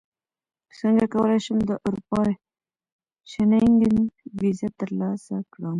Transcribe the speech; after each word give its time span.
څنګه 0.79 1.05
کولی 1.13 1.39
شم 1.45 1.57
د 1.69 1.71
اروپا 1.85 2.21
شینګن 3.31 3.95
ویزه 4.39 4.69
ترلاسه 4.79 5.35
کړم 5.51 5.69